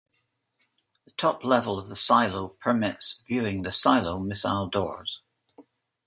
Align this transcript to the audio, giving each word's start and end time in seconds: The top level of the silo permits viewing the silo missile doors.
The 1.05 1.11
top 1.11 1.43
level 1.43 1.77
of 1.77 1.87
the 1.87 1.95
silo 1.95 2.47
permits 2.59 3.21
viewing 3.27 3.61
the 3.61 3.71
silo 3.71 4.17
missile 4.17 4.67
doors. 4.67 5.21